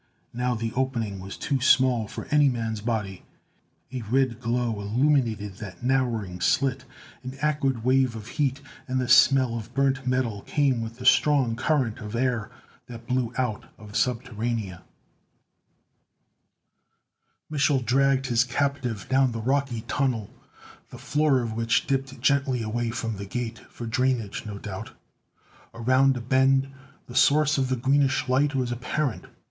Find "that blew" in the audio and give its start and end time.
12.87-13.31